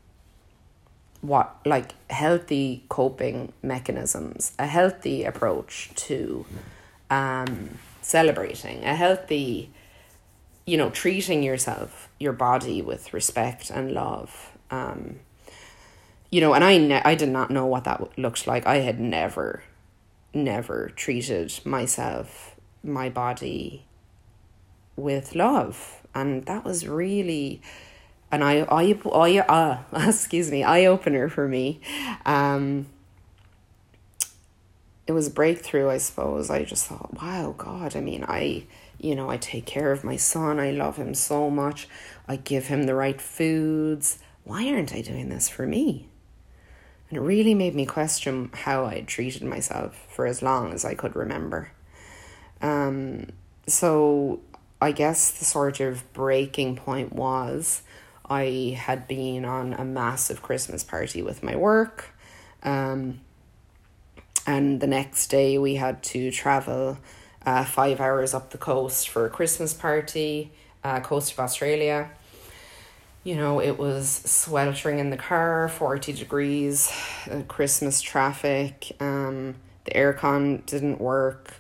what 1.22 1.56
like 1.66 1.94
healthy 2.10 2.84
coping 2.90 3.54
mechanisms, 3.62 4.54
a 4.60 4.68
healthy 4.68 5.24
approach 5.24 5.90
to 5.96 6.46
um, 7.10 7.78
celebrating, 8.02 8.84
a 8.84 8.96
healthy 8.96 9.72
you 10.68 10.76
know, 10.76 10.90
treating 10.90 11.42
yourself, 11.42 12.10
your 12.20 12.34
body 12.34 12.82
with 12.82 13.14
respect 13.14 13.72
and 13.72 13.94
love. 13.94 14.52
Um, 14.70 15.22
you 16.30 16.42
know, 16.42 16.54
and 16.54 16.64
I 16.64 16.78
ne- 16.78 17.02
I 17.04 17.16
did 17.16 17.30
not 17.30 17.50
know 17.50 17.66
what 17.66 17.86
that 17.86 18.20
looked 18.20 18.46
like. 18.46 18.68
I 18.68 18.80
had 18.80 19.00
never, 19.00 19.64
never 20.34 20.90
treated 20.90 21.58
myself, 21.64 22.56
my 22.84 23.08
body, 23.08 23.86
with 24.98 25.36
love, 25.36 26.02
and 26.14 26.46
that 26.48 26.66
was 26.66 26.86
really 26.86 27.62
an 28.32 28.44
eye 28.44 28.62
eye 28.64 29.00
eye 29.14 29.40
uh, 29.40 29.80
excuse 30.10 30.52
me 30.52 30.64
eye 30.64 30.86
opener 30.86 31.30
for 31.30 31.48
me. 31.48 31.80
Um, 32.26 32.88
it 35.06 35.14
was 35.14 35.28
a 35.28 35.32
breakthrough, 35.32 35.90
I 35.90 35.98
suppose. 36.00 36.50
I 36.50 36.66
just 36.66 36.86
thought, 36.86 37.22
wow, 37.22 37.56
God. 37.58 37.96
I 37.96 38.02
mean, 38.02 38.26
I 38.28 38.66
you 39.00 39.16
know, 39.16 39.30
I 39.30 39.38
take 39.38 39.66
care 39.66 39.92
of 39.92 40.04
my 40.04 40.16
son. 40.16 40.60
I 40.60 40.72
love 40.72 40.98
him 40.98 41.14
so 41.14 41.50
much. 41.50 41.88
I 42.28 42.36
give 42.36 42.68
him 42.68 42.84
the 42.84 42.96
right 42.96 43.22
foods. 43.22 44.20
Why 44.44 44.70
aren't 44.70 44.94
I 44.94 45.02
doing 45.02 45.30
this 45.30 45.50
for 45.50 45.68
me? 45.68 46.08
And 47.10 47.18
it 47.18 47.22
really 47.22 47.54
made 47.54 47.76
me 47.76 47.86
question 47.86 48.50
how 48.54 48.86
I 48.86 48.96
had 48.96 49.08
treated 49.08 49.44
myself 49.44 50.06
for 50.10 50.26
as 50.26 50.42
long 50.42 50.74
as 50.74 50.84
I 50.84 50.94
could 50.94 51.16
remember. 51.16 51.72
Um, 52.62 53.28
so 53.68 54.42
I 54.82 54.92
guess 54.92 55.32
the 55.32 55.46
sort 55.46 55.80
of 55.80 56.12
breaking 56.14 56.76
point 56.76 57.14
was 57.14 57.82
I 58.30 58.78
had 58.78 59.08
been 59.08 59.46
on 59.46 59.74
a 59.74 59.86
massive 59.86 60.42
Christmas 60.42 60.84
party 60.84 61.22
with 61.22 61.44
my 61.44 61.56
work. 61.56 62.14
Um, 62.64 63.22
and 64.46 64.80
the 64.80 64.88
next 64.88 65.28
day 65.28 65.58
we 65.58 65.76
had 65.76 66.04
to 66.04 66.32
travel 66.32 66.98
uh, 67.46 67.64
five 67.64 68.00
hours 68.00 68.34
up 68.34 68.52
the 68.52 68.58
coast 68.58 69.10
for 69.10 69.26
a 69.26 69.30
Christmas 69.30 69.74
party, 69.74 70.52
uh, 70.84 71.00
coast 71.00 71.34
of 71.34 71.40
Australia. 71.40 72.10
You 73.24 73.36
know, 73.36 73.60
it 73.60 73.78
was 73.78 74.10
sweltering 74.10 75.00
in 75.00 75.10
the 75.10 75.18
car, 75.18 75.68
40 75.68 76.14
degrees, 76.14 76.92
uh, 77.30 77.42
Christmas 77.48 78.02
traffic, 78.02 78.96
um, 79.02 79.56
the 79.88 79.92
aircon 79.92 80.66
didn't 80.66 81.00
work. 81.00 81.56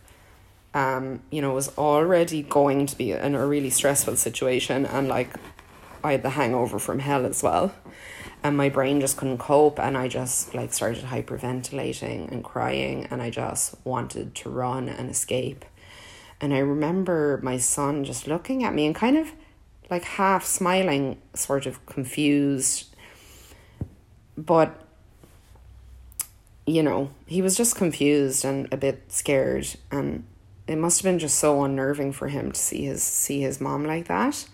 Um, 0.73 1.21
you 1.31 1.41
know, 1.41 1.51
it 1.51 1.55
was 1.55 1.77
already 1.77 2.43
going 2.43 2.85
to 2.85 2.97
be 2.97 3.11
in 3.11 3.35
a 3.35 3.45
really 3.45 3.69
stressful 3.69 4.15
situation, 4.17 4.85
and 4.85 5.07
like 5.07 5.29
I 6.03 6.13
had 6.13 6.23
the 6.23 6.31
hangover 6.31 6.79
from 6.79 6.99
hell 6.99 7.25
as 7.25 7.43
well 7.43 7.73
and 8.43 8.55
my 8.55 8.69
brain 8.69 9.01
just 9.01 9.17
couldn't 9.17 9.39
cope 9.39 9.79
and 9.79 9.97
I 9.97 10.07
just 10.07 10.53
like 10.53 10.71
started 10.73 11.05
hyperventilating 11.05 12.31
and 12.31 12.43
crying 12.43 13.07
and 13.09 13.21
I 13.21 13.29
just 13.29 13.75
wanted 13.83 14.35
to 14.35 14.49
run 14.49 14.87
and 14.89 15.09
escape. 15.09 15.65
And 16.39 16.53
I 16.53 16.59
remember 16.59 17.39
my 17.41 17.57
son 17.57 18.03
just 18.03 18.27
looking 18.27 18.63
at 18.63 18.73
me 18.73 18.85
and 18.85 18.95
kind 18.95 19.17
of 19.17 19.31
like 19.89 20.03
half 20.03 20.45
smiling, 20.45 21.19
sort 21.33 21.65
of 21.65 21.83
confused. 21.87 22.95
But, 24.37 24.79
you 26.67 26.83
know, 26.83 27.09
he 27.25 27.41
was 27.41 27.57
just 27.57 27.75
confused 27.75 28.45
and 28.45 28.71
a 28.71 28.77
bit 28.77 29.11
scared. 29.11 29.67
And 29.91 30.25
it 30.67 30.75
must 30.77 31.01
have 31.01 31.11
been 31.11 31.17
just 31.17 31.39
so 31.39 31.63
unnerving 31.63 32.11
for 32.11 32.27
him 32.27 32.51
to 32.51 32.59
see 32.59 32.85
his 32.85 33.01
see 33.01 33.41
his 33.41 33.59
mom 33.59 33.83
like 33.85 34.07
that. 34.07 34.47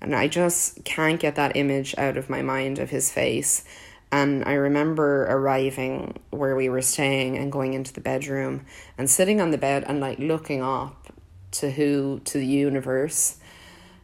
And 0.00 0.14
I 0.14 0.28
just 0.28 0.84
can't 0.84 1.18
get 1.18 1.34
that 1.36 1.56
image 1.56 1.94
out 1.98 2.16
of 2.16 2.30
my 2.30 2.42
mind 2.42 2.78
of 2.78 2.90
his 2.90 3.10
face. 3.10 3.64
And 4.10 4.44
I 4.44 4.54
remember 4.54 5.24
arriving 5.24 6.18
where 6.30 6.56
we 6.56 6.68
were 6.68 6.82
staying 6.82 7.36
and 7.36 7.52
going 7.52 7.74
into 7.74 7.92
the 7.92 8.00
bedroom 8.00 8.64
and 8.96 9.10
sitting 9.10 9.40
on 9.40 9.50
the 9.50 9.58
bed 9.58 9.84
and 9.86 10.00
like 10.00 10.18
looking 10.18 10.62
up 10.62 11.12
to 11.50 11.70
who 11.70 12.20
to 12.24 12.38
the 12.38 12.46
universe 12.46 13.36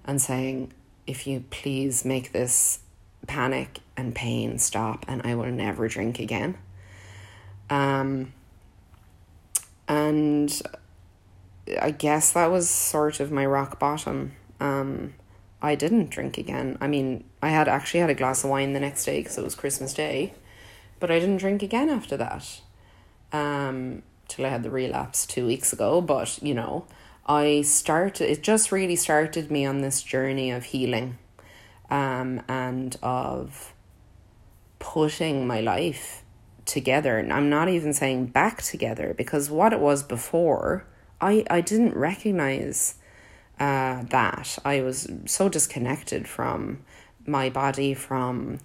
and 0.04 0.20
saying 0.20 0.72
if 1.06 1.26
you 1.26 1.44
please 1.50 2.04
make 2.04 2.32
this 2.32 2.80
panic 3.26 3.80
and 3.96 4.14
pain 4.14 4.58
stop 4.58 5.04
and 5.08 5.22
I 5.24 5.34
will 5.34 5.50
never 5.50 5.88
drink 5.88 6.18
again 6.18 6.56
um 7.70 8.32
and 9.88 10.62
I 11.80 11.90
guess 11.90 12.32
that 12.32 12.50
was 12.50 12.68
sort 12.68 13.20
of 13.20 13.30
my 13.30 13.46
rock 13.46 13.78
bottom 13.78 14.32
um 14.60 15.14
I 15.64 15.74
didn't 15.74 16.10
drink 16.10 16.38
again 16.38 16.78
I 16.80 16.86
mean 16.86 17.24
I 17.42 17.48
had 17.48 17.68
actually 17.68 18.00
had 18.00 18.10
a 18.10 18.14
glass 18.14 18.44
of 18.44 18.50
wine 18.50 18.72
the 18.72 18.80
next 18.80 19.04
day 19.04 19.20
because 19.20 19.38
it 19.38 19.44
was 19.44 19.54
Christmas 19.54 19.94
day 19.94 20.34
but 21.00 21.10
I 21.10 21.18
didn't 21.18 21.38
drink 21.38 21.62
again 21.62 21.88
after 21.88 22.16
that 22.16 22.60
um 23.32 24.02
till 24.28 24.46
I 24.46 24.50
had 24.50 24.62
the 24.62 24.70
relapse 24.70 25.26
2 25.26 25.46
weeks 25.46 25.72
ago 25.72 26.00
but 26.00 26.42
you 26.42 26.54
know 26.54 26.86
I 27.26 27.62
started, 27.62 28.30
it 28.30 28.42
just 28.42 28.70
really 28.70 28.96
started 28.96 29.50
me 29.50 29.64
on 29.64 29.80
this 29.80 30.02
journey 30.02 30.50
of 30.50 30.64
healing 30.64 31.18
um, 31.90 32.42
and 32.48 32.96
of 33.02 33.72
putting 34.78 35.46
my 35.46 35.60
life 35.60 36.22
together. 36.66 37.16
And 37.18 37.32
I'm 37.32 37.48
not 37.48 37.68
even 37.68 37.94
saying 37.94 38.26
back 38.26 38.60
together 38.60 39.14
because 39.16 39.50
what 39.50 39.72
it 39.72 39.80
was 39.80 40.02
before, 40.02 40.86
I, 41.20 41.44
I 41.48 41.62
didn't 41.62 41.96
recognize 41.96 42.96
uh, 43.58 44.02
that. 44.04 44.58
I 44.64 44.80
was 44.80 45.10
so 45.26 45.48
disconnected 45.48 46.28
from 46.28 46.84
my 47.26 47.50
body, 47.50 47.94
from 47.94 48.60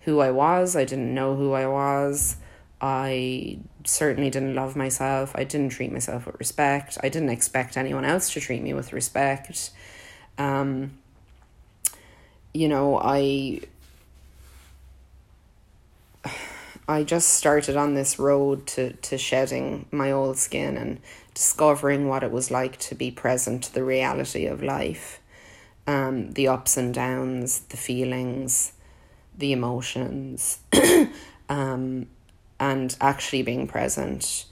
who 0.00 0.20
I 0.20 0.30
was. 0.30 0.76
I 0.76 0.84
didn't 0.84 1.14
know 1.14 1.36
who 1.36 1.52
I 1.52 1.66
was. 1.66 2.36
I 2.80 3.58
certainly 3.84 4.30
didn't 4.30 4.54
love 4.54 4.74
myself. 4.74 5.32
I 5.36 5.44
didn't 5.44 5.70
treat 5.70 5.92
myself 5.92 6.26
with 6.26 6.36
respect. 6.38 6.98
I 7.02 7.08
didn't 7.08 7.30
expect 7.30 7.76
anyone 7.76 8.04
else 8.04 8.32
to 8.32 8.40
treat 8.40 8.62
me 8.62 8.74
with 8.74 8.92
respect. 8.92 9.70
Um, 10.38 10.98
you 12.52 12.68
know, 12.68 12.98
I 12.98 13.60
I 16.88 17.04
just 17.04 17.28
started 17.28 17.76
on 17.76 17.94
this 17.94 18.18
road 18.18 18.66
to, 18.68 18.92
to 18.92 19.16
shedding 19.16 19.86
my 19.92 20.10
old 20.10 20.36
skin 20.36 20.76
and 20.76 21.00
discovering 21.34 22.08
what 22.08 22.22
it 22.22 22.30
was 22.30 22.50
like 22.50 22.78
to 22.78 22.94
be 22.94 23.10
present 23.10 23.64
to 23.64 23.74
the 23.74 23.84
reality 23.84 24.46
of 24.46 24.62
life, 24.62 25.20
um, 25.86 26.32
the 26.32 26.48
ups 26.48 26.76
and 26.76 26.94
downs, 26.94 27.60
the 27.70 27.76
feelings, 27.76 28.72
the 29.36 29.52
emotions, 29.52 30.58
um, 31.48 32.06
and 32.60 32.96
actually 33.00 33.42
being 33.42 33.66
present 33.66 34.46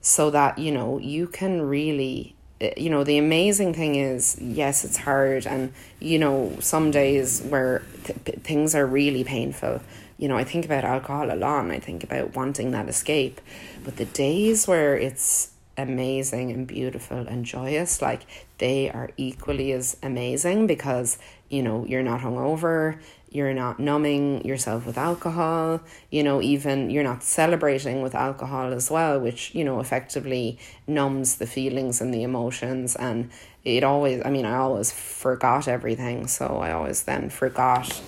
so 0.00 0.30
that 0.30 0.58
you 0.58 0.72
know 0.72 0.98
you 0.98 1.26
can 1.26 1.60
really 1.62 2.34
eh, 2.60 2.72
you 2.76 2.88
know 2.88 3.04
the 3.04 3.18
amazing 3.18 3.74
thing 3.74 3.96
is 3.96 4.38
yes 4.40 4.84
it's 4.84 4.96
hard 4.96 5.44
and 5.46 5.72
you 5.98 6.18
know 6.18 6.56
some 6.60 6.90
days 6.90 7.42
where 7.42 7.82
th- 8.04 8.38
things 8.38 8.74
are 8.74 8.86
really 8.86 9.24
painful 9.24 9.80
you 10.18 10.26
know, 10.26 10.36
I 10.36 10.44
think 10.44 10.64
about 10.64 10.84
alcohol 10.84 11.32
a 11.32 11.36
lot 11.36 11.60
and 11.60 11.72
I 11.72 11.78
think 11.78 12.02
about 12.02 12.34
wanting 12.34 12.72
that 12.72 12.88
escape. 12.88 13.40
But 13.84 13.96
the 13.96 14.04
days 14.04 14.66
where 14.66 14.96
it's 14.96 15.52
amazing 15.78 16.50
and 16.50 16.66
beautiful 16.66 17.26
and 17.26 17.44
joyous, 17.44 18.02
like 18.02 18.22
they 18.58 18.90
are 18.90 19.10
equally 19.16 19.72
as 19.72 19.96
amazing 20.02 20.66
because, 20.66 21.18
you 21.48 21.62
know, 21.62 21.86
you're 21.86 22.02
not 22.02 22.20
hungover, 22.20 22.98
you're 23.30 23.54
not 23.54 23.78
numbing 23.78 24.44
yourself 24.44 24.86
with 24.86 24.98
alcohol, 24.98 25.80
you 26.10 26.22
know, 26.22 26.42
even 26.42 26.90
you're 26.90 27.04
not 27.04 27.22
celebrating 27.22 28.02
with 28.02 28.14
alcohol 28.14 28.72
as 28.72 28.90
well, 28.90 29.20
which, 29.20 29.54
you 29.54 29.64
know, 29.64 29.80
effectively 29.80 30.58
numbs 30.86 31.36
the 31.36 31.46
feelings 31.46 32.00
and 32.00 32.12
the 32.12 32.22
emotions. 32.22 32.96
And 32.96 33.30
it 33.64 33.84
always, 33.84 34.22
I 34.24 34.30
mean, 34.30 34.46
I 34.46 34.56
always 34.56 34.90
forgot 34.92 35.68
everything. 35.68 36.26
So 36.26 36.58
I 36.58 36.72
always 36.72 37.04
then 37.04 37.30
forgot 37.30 38.02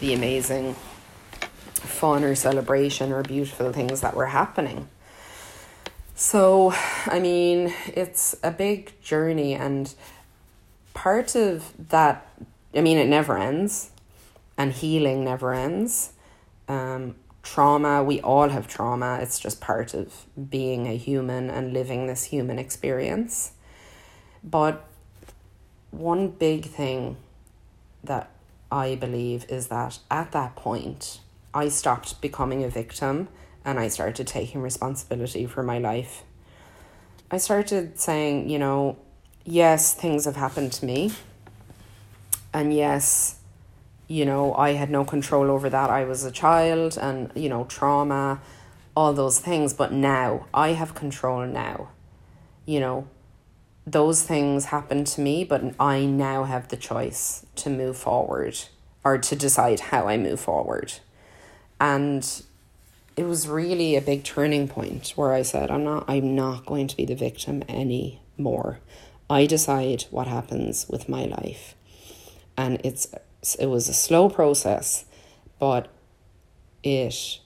the 0.00 0.12
amazing 0.12 0.74
fun 1.74 2.22
or 2.22 2.34
celebration 2.34 3.12
or 3.12 3.22
beautiful 3.22 3.72
things 3.72 4.02
that 4.02 4.14
were 4.14 4.26
happening. 4.26 4.88
So, 6.18 6.72
I 7.04 7.18
mean, 7.20 7.74
it's 7.88 8.34
a 8.42 8.50
big 8.50 8.98
journey, 9.02 9.52
and 9.52 9.94
part 10.94 11.34
of 11.34 11.74
that, 11.90 12.26
I 12.74 12.80
mean, 12.80 12.96
it 12.96 13.06
never 13.06 13.36
ends, 13.36 13.90
and 14.56 14.72
healing 14.72 15.24
never 15.24 15.52
ends. 15.52 16.14
Um, 16.68 17.16
trauma, 17.42 18.02
we 18.02 18.22
all 18.22 18.48
have 18.48 18.66
trauma, 18.66 19.18
it's 19.20 19.38
just 19.38 19.60
part 19.60 19.92
of 19.92 20.24
being 20.48 20.88
a 20.88 20.96
human 20.96 21.50
and 21.50 21.74
living 21.74 22.06
this 22.06 22.24
human 22.24 22.58
experience. 22.58 23.52
But 24.42 24.86
one 25.90 26.28
big 26.28 26.64
thing 26.64 27.18
that 28.02 28.30
I 28.72 28.94
believe 28.94 29.44
is 29.50 29.66
that 29.66 29.98
at 30.10 30.32
that 30.32 30.56
point, 30.56 31.20
I 31.52 31.68
stopped 31.68 32.22
becoming 32.22 32.64
a 32.64 32.70
victim 32.70 33.28
and 33.66 33.80
I 33.80 33.88
started 33.88 34.28
taking 34.28 34.62
responsibility 34.62 35.44
for 35.44 35.62
my 35.64 35.78
life. 35.78 36.22
I 37.30 37.38
started 37.38 37.98
saying, 37.98 38.48
you 38.48 38.60
know, 38.60 38.96
yes, 39.44 39.92
things 39.92 40.24
have 40.24 40.36
happened 40.36 40.72
to 40.74 40.86
me. 40.86 41.12
And 42.54 42.72
yes, 42.72 43.40
you 44.06 44.24
know, 44.24 44.54
I 44.54 44.74
had 44.74 44.88
no 44.88 45.04
control 45.04 45.50
over 45.50 45.68
that. 45.68 45.90
I 45.90 46.04
was 46.04 46.24
a 46.24 46.30
child 46.30 46.96
and, 46.96 47.32
you 47.34 47.48
know, 47.48 47.64
trauma, 47.64 48.40
all 48.96 49.12
those 49.12 49.40
things. 49.40 49.74
But 49.74 49.92
now 49.92 50.46
I 50.54 50.68
have 50.68 50.94
control 50.94 51.44
now. 51.44 51.88
You 52.66 52.78
know, 52.78 53.08
those 53.84 54.22
things 54.22 54.66
happened 54.66 55.08
to 55.08 55.20
me, 55.20 55.42
but 55.42 55.74
I 55.80 56.04
now 56.04 56.44
have 56.44 56.68
the 56.68 56.76
choice 56.76 57.44
to 57.56 57.68
move 57.68 57.96
forward 57.96 58.56
or 59.02 59.18
to 59.18 59.34
decide 59.34 59.80
how 59.80 60.06
I 60.06 60.16
move 60.16 60.38
forward. 60.38 60.92
And 61.80 62.42
it 63.16 63.24
was 63.24 63.48
really 63.48 63.96
a 63.96 64.02
big 64.02 64.24
turning 64.24 64.68
point 64.68 65.14
where 65.16 65.32
I 65.32 65.42
said, 65.42 65.70
I'm 65.70 65.84
not 65.84 66.04
I'm 66.08 66.34
not 66.34 66.66
going 66.66 66.86
to 66.88 66.96
be 66.96 67.06
the 67.06 67.14
victim 67.14 67.62
anymore. 67.68 68.80
I 69.28 69.46
decide 69.46 70.04
what 70.10 70.26
happens 70.26 70.86
with 70.88 71.08
my 71.08 71.24
life. 71.24 71.74
And 72.56 72.80
it's 72.84 73.08
it 73.58 73.66
was 73.66 73.88
a 73.88 73.94
slow 73.94 74.28
process, 74.28 75.06
but 75.58 75.88
it 76.82 77.40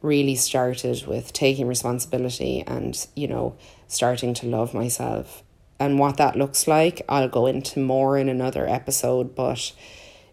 really 0.00 0.34
started 0.34 1.06
with 1.06 1.32
taking 1.32 1.66
responsibility 1.66 2.62
and, 2.66 3.06
you 3.14 3.28
know, 3.28 3.56
starting 3.88 4.34
to 4.34 4.46
love 4.46 4.72
myself. 4.72 5.42
And 5.78 5.98
what 5.98 6.16
that 6.16 6.36
looks 6.36 6.66
like, 6.66 7.02
I'll 7.08 7.28
go 7.28 7.46
into 7.46 7.80
more 7.80 8.16
in 8.16 8.28
another 8.28 8.66
episode, 8.66 9.34
but 9.34 9.72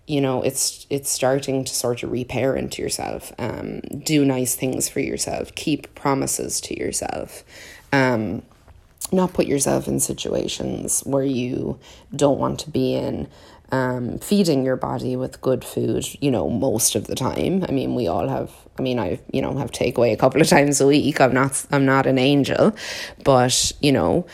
you 0.08 0.20
know 0.20 0.42
it's 0.42 0.86
it's 0.90 1.10
starting 1.10 1.64
to 1.64 1.74
sort 1.74 2.04
of 2.04 2.12
reparent 2.12 2.78
yourself. 2.78 3.32
Um 3.40 3.80
do 4.04 4.26
nice 4.26 4.56
things 4.56 4.90
for 4.90 5.00
yourself. 5.00 5.54
Keep 5.56 5.96
promises 5.96 6.60
to 6.62 6.78
yourself. 6.78 7.44
Um 7.92 8.44
not 9.12 9.34
put 9.34 9.46
yourself 9.46 9.88
in 9.88 10.00
situations 10.00 11.02
where 11.02 11.24
you 11.24 11.80
don't 12.16 12.40
want 12.40 12.60
to 12.62 12.70
be 12.70 12.96
in. 12.96 13.28
Um 13.72 14.20
feeding 14.20 14.66
your 14.66 14.76
body 14.76 15.16
with 15.16 15.42
good 15.42 15.64
food 15.64 16.06
you 16.22 16.32
know 16.32 16.50
most 16.50 16.96
of 16.96 17.08
the 17.08 17.16
time. 17.16 17.64
I 17.68 17.72
mean 17.72 17.96
we 17.96 18.08
all 18.08 18.28
have 18.28 18.52
i 18.78 18.82
mean 18.82 19.00
i 19.00 19.20
you 19.32 19.42
know 19.42 19.56
have 19.58 19.72
takeaway 19.72 20.12
a 20.12 20.18
couple 20.18 20.42
of 20.42 20.48
times 20.48 20.82
a 20.82 20.88
week. 20.88 21.22
I'm 21.22 21.34
not 21.34 21.66
i'm 21.72 21.86
not 21.86 22.08
an 22.08 22.18
angel 22.18 22.76
but 23.24 23.72
you 23.82 23.92
know 23.94 24.26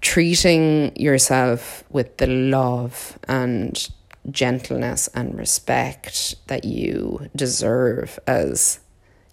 treating 0.00 0.94
yourself 0.96 1.82
with 1.90 2.18
the 2.18 2.26
love 2.28 3.18
and 3.26 3.88
gentleness 4.30 5.08
and 5.14 5.38
respect 5.38 6.34
that 6.48 6.64
you 6.64 7.28
deserve 7.34 8.18
as 8.26 8.80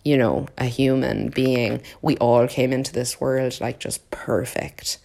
you 0.03 0.17
know 0.17 0.47
a 0.57 0.65
human 0.65 1.29
being. 1.29 1.81
We 2.01 2.17
all 2.17 2.47
came 2.47 2.71
into 2.71 2.93
this 2.93 3.19
world 3.19 3.59
like 3.59 3.79
just 3.79 4.09
perfect. 4.11 4.99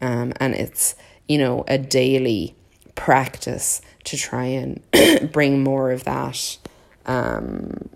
Um, 0.00 0.32
and 0.38 0.54
it's 0.54 0.94
you 1.28 1.38
know 1.38 1.64
a 1.68 1.78
daily 1.78 2.54
practice 2.94 3.80
to 4.04 4.16
try 4.16 4.44
and 4.44 5.32
bring 5.32 5.62
more 5.62 5.90
of 5.90 6.04
that 6.04 6.58
um, 7.06 7.88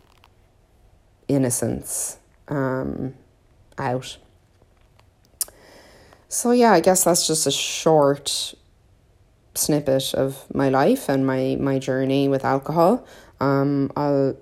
innocence 1.29 2.19
um, 2.49 3.15
out. 3.77 4.17
So 6.31 6.51
yeah 6.51 6.73
i 6.73 6.81
guess 6.81 7.05
that's 7.05 7.27
just 7.27 7.47
a 7.47 7.51
short 7.51 8.55
snippet 9.59 10.15
of 10.15 10.45
my 10.55 10.69
life 10.69 11.09
and 11.09 11.27
my 11.27 11.57
my 11.61 11.79
journey 11.79 12.29
with 12.29 12.45
alcohol. 12.45 13.07
Um, 13.41 13.93
I'll 13.97 14.37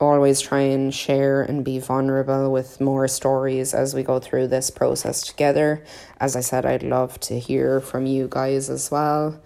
always 0.00 0.40
try 0.40 0.60
and 0.60 0.94
share 0.94 1.42
and 1.42 1.64
be 1.64 1.78
vulnerable 1.78 2.52
with 2.52 2.80
more 2.80 3.08
stories 3.08 3.74
as 3.74 3.94
we 3.94 4.02
go 4.02 4.20
through 4.20 4.46
this 4.46 4.70
process 4.70 5.22
together. 5.22 5.84
As 6.20 6.36
I 6.36 6.40
said, 6.40 6.64
I'd 6.64 6.82
love 6.82 7.18
to 7.20 7.38
hear 7.38 7.80
from 7.80 8.06
you 8.06 8.28
guys 8.30 8.70
as 8.70 8.90
well. 8.90 9.40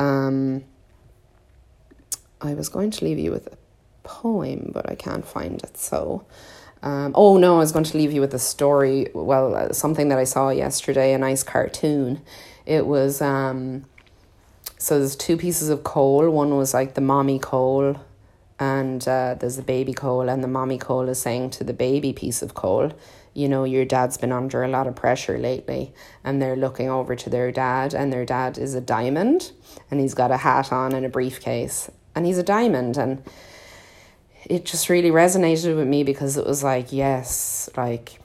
Um, 0.00 0.64
I 2.40 2.54
was 2.54 2.68
going 2.68 2.90
to 2.92 3.04
leave 3.04 3.18
you 3.18 3.30
with 3.30 3.46
a 3.46 3.56
poem, 4.02 4.70
but 4.74 4.90
I 4.90 4.96
can't 4.96 5.24
find 5.24 5.62
it. 5.62 5.76
So, 5.78 6.26
um, 6.82 7.12
oh 7.14 7.38
no, 7.38 7.56
I 7.56 7.58
was 7.58 7.70
going 7.70 7.84
to 7.84 7.96
leave 7.96 8.12
you 8.12 8.20
with 8.20 8.34
a 8.34 8.40
story. 8.40 9.08
Well, 9.14 9.54
uh, 9.54 9.72
something 9.72 10.08
that 10.08 10.18
I 10.18 10.24
saw 10.24 10.50
yesterday, 10.50 11.12
a 11.12 11.18
nice 11.18 11.44
cartoon. 11.44 12.20
It 12.66 12.86
was 12.86 13.22
um, 13.22 13.84
so 14.82 14.98
there's 14.98 15.14
two 15.14 15.36
pieces 15.36 15.68
of 15.68 15.84
coal. 15.84 16.28
One 16.28 16.56
was 16.56 16.74
like 16.74 16.94
the 16.94 17.00
mommy 17.00 17.38
coal, 17.38 18.00
and 18.58 19.06
uh, 19.06 19.36
there's 19.38 19.54
the 19.54 19.62
baby 19.62 19.92
coal, 19.92 20.28
and 20.28 20.42
the 20.42 20.48
mommy 20.48 20.76
coal 20.76 21.08
is 21.08 21.22
saying 21.22 21.50
to 21.50 21.62
the 21.62 21.72
baby 21.72 22.12
piece 22.12 22.42
of 22.42 22.54
coal, 22.54 22.90
you 23.32 23.48
know, 23.48 23.62
your 23.62 23.84
dad's 23.84 24.16
been 24.18 24.32
under 24.32 24.64
a 24.64 24.68
lot 24.68 24.88
of 24.88 24.96
pressure 24.96 25.38
lately, 25.38 25.94
and 26.24 26.42
they're 26.42 26.56
looking 26.56 26.90
over 26.90 27.14
to 27.14 27.30
their 27.30 27.52
dad, 27.52 27.94
and 27.94 28.12
their 28.12 28.24
dad 28.24 28.58
is 28.58 28.74
a 28.74 28.80
diamond, 28.80 29.52
and 29.88 30.00
he's 30.00 30.14
got 30.14 30.32
a 30.32 30.38
hat 30.38 30.72
on 30.72 30.92
and 30.94 31.06
a 31.06 31.08
briefcase, 31.08 31.88
and 32.16 32.26
he's 32.26 32.38
a 32.38 32.42
diamond, 32.42 32.96
and 32.96 33.22
it 34.46 34.64
just 34.64 34.88
really 34.88 35.12
resonated 35.12 35.76
with 35.76 35.86
me 35.86 36.02
because 36.02 36.36
it 36.36 36.44
was 36.44 36.64
like, 36.64 36.92
yes, 36.92 37.70
like 37.76 38.18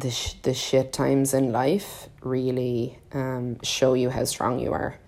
the 0.00 0.10
sh- 0.10 0.34
the 0.42 0.54
shit 0.54 0.92
times 0.92 1.34
in 1.34 1.52
life 1.52 2.08
really 2.22 2.98
um, 3.12 3.60
show 3.62 3.94
you 3.94 4.10
how 4.10 4.24
strong 4.24 4.58
you 4.58 4.72
are. 4.72 4.98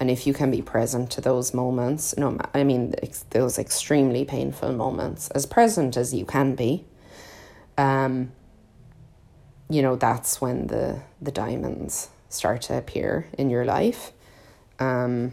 And 0.00 0.10
if 0.10 0.26
you 0.26 0.32
can 0.32 0.50
be 0.50 0.62
present 0.62 1.10
to 1.12 1.20
those 1.20 1.52
moments, 1.52 2.16
no, 2.16 2.38
I 2.54 2.64
mean 2.64 2.94
ex- 3.02 3.24
those 3.30 3.58
extremely 3.58 4.24
painful 4.24 4.72
moments, 4.72 5.28
as 5.30 5.44
present 5.46 5.96
as 5.96 6.14
you 6.14 6.24
can 6.24 6.54
be, 6.54 6.84
um, 7.76 8.32
you 9.68 9.82
know 9.82 9.96
that's 9.96 10.40
when 10.40 10.68
the 10.68 11.00
the 11.20 11.32
diamonds 11.32 12.08
start 12.28 12.62
to 12.62 12.76
appear 12.76 13.26
in 13.36 13.50
your 13.50 13.64
life, 13.64 14.12
um, 14.78 15.32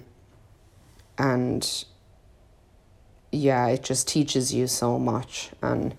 and 1.18 1.86
yeah, 3.32 3.68
it 3.68 3.84
just 3.84 4.08
teaches 4.08 4.54
you 4.54 4.66
so 4.68 4.98
much 4.98 5.52
and 5.62 5.96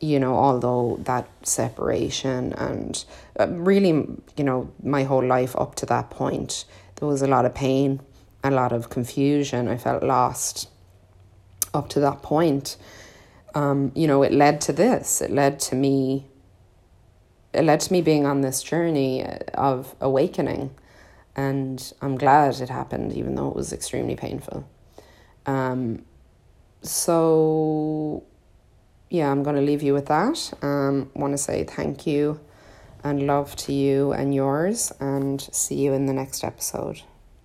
you 0.00 0.18
know, 0.18 0.34
although 0.34 0.98
that 1.02 1.28
separation 1.42 2.54
and 2.54 3.04
uh, 3.38 3.46
really, 3.48 3.90
you 4.36 4.44
know, 4.44 4.70
my 4.82 5.04
whole 5.04 5.24
life 5.24 5.54
up 5.56 5.74
to 5.76 5.86
that 5.86 6.10
point, 6.10 6.64
there 6.96 7.06
was 7.06 7.22
a 7.22 7.26
lot 7.26 7.44
of 7.44 7.54
pain, 7.54 8.00
a 8.42 8.50
lot 8.50 8.72
of 8.72 8.88
confusion. 8.88 9.68
I 9.68 9.76
felt 9.76 10.02
lost 10.02 10.68
up 11.74 11.88
to 11.90 12.00
that 12.00 12.22
point. 12.22 12.76
Um, 13.54 13.92
you 13.94 14.06
know, 14.06 14.22
it 14.22 14.32
led 14.32 14.60
to 14.62 14.72
this. 14.72 15.20
It 15.20 15.30
led 15.30 15.60
to 15.60 15.74
me. 15.74 16.26
It 17.52 17.64
led 17.64 17.80
to 17.80 17.92
me 17.92 18.00
being 18.00 18.26
on 18.26 18.40
this 18.40 18.62
journey 18.62 19.26
of 19.54 19.96
awakening, 20.00 20.70
and 21.34 21.92
I'm 22.00 22.16
glad 22.16 22.60
it 22.60 22.68
happened, 22.68 23.12
even 23.12 23.34
though 23.34 23.48
it 23.48 23.56
was 23.56 23.72
extremely 23.72 24.14
painful. 24.14 24.68
Um, 25.46 26.04
so 26.82 28.22
yeah, 29.10 29.30
I'm 29.30 29.42
going 29.42 29.56
to 29.56 29.62
leave 29.62 29.82
you 29.82 29.92
with 29.92 30.06
that. 30.06 30.52
Um, 30.62 31.10
want 31.14 31.34
to 31.34 31.38
say 31.38 31.64
thank 31.64 32.06
you 32.06 32.40
and 33.02 33.26
love 33.26 33.56
to 33.56 33.72
you 33.72 34.12
and 34.12 34.34
yours, 34.34 34.92
and 35.00 35.40
see 35.52 35.76
you 35.76 35.92
in 35.92 36.06
the 36.06 36.12
next 36.12 36.44
episode. 36.44 37.02